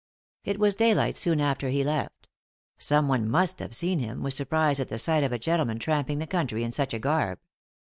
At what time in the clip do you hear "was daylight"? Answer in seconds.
0.57-1.15